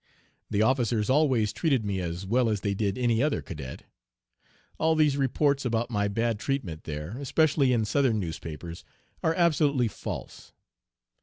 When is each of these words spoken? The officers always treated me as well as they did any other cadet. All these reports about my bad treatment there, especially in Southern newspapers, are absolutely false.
The 0.49 0.63
officers 0.63 1.11
always 1.11 1.53
treated 1.53 1.85
me 1.85 1.99
as 1.99 2.25
well 2.25 2.49
as 2.49 2.61
they 2.61 2.73
did 2.73 2.97
any 2.97 3.21
other 3.21 3.39
cadet. 3.43 3.83
All 4.79 4.95
these 4.95 5.15
reports 5.15 5.63
about 5.63 5.91
my 5.91 6.07
bad 6.07 6.39
treatment 6.39 6.85
there, 6.85 7.19
especially 7.19 7.71
in 7.71 7.85
Southern 7.85 8.19
newspapers, 8.19 8.83
are 9.21 9.35
absolutely 9.35 9.87
false. 9.89 10.53